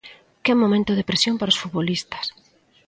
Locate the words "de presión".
0.95-1.35